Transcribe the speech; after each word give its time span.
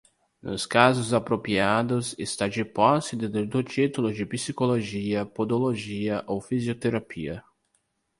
Nos 0.41 0.65
casos 0.65 1.13
apropriados, 1.13 2.15
estar 2.17 2.49
de 2.49 2.65
posse 2.65 3.15
do 3.15 3.63
título 3.63 4.11
de 4.11 4.25
Psicologia, 4.25 5.27
Podologia 5.27 6.23
ou 6.25 6.41
Fisioterapia. 6.41 7.43